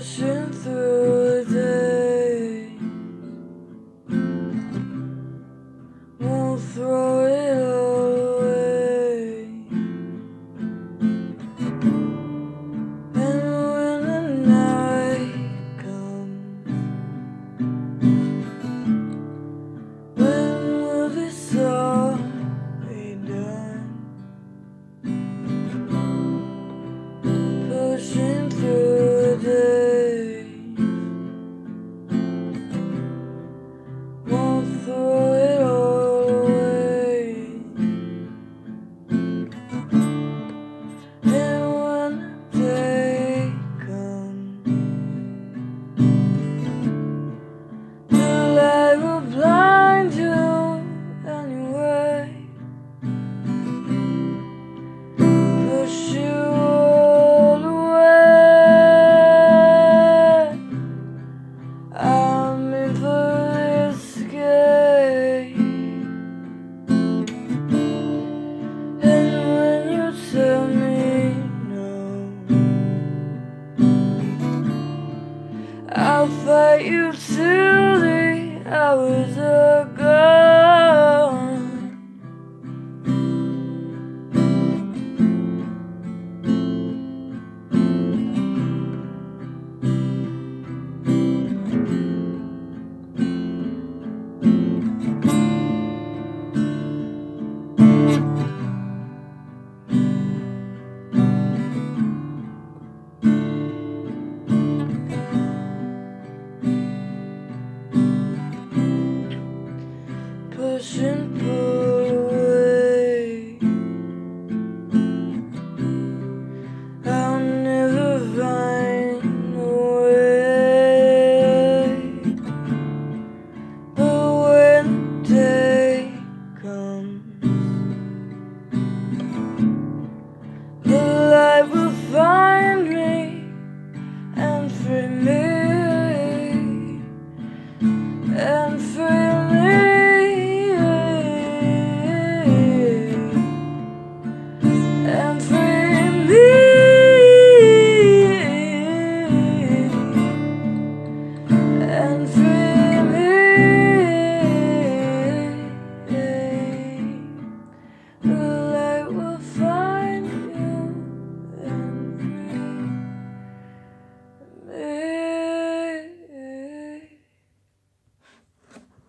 [0.00, 0.99] pushing through
[76.20, 79.49] I'll fight you till the hours.
[110.80, 111.69] 寻不